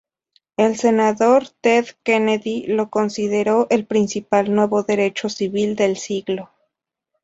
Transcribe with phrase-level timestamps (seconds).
[0.57, 6.49] El senador Ted Kennedy lo consideró el principal nuevo derecho civil del siglo.